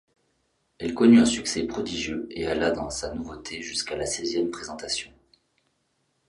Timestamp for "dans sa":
2.71-3.13